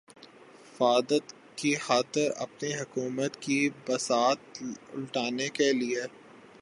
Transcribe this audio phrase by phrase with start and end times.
[0.75, 6.01] فادات کی خاطر اپنی حکومتوں کی بساط الٹنے کیلئے